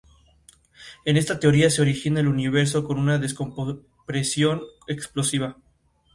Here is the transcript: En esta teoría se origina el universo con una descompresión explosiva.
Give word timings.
En 1.05 1.15
esta 1.15 1.39
teoría 1.39 1.69
se 1.69 1.79
origina 1.83 2.21
el 2.21 2.27
universo 2.27 2.83
con 2.83 2.97
una 2.97 3.19
descompresión 3.19 4.63
explosiva. 4.87 5.57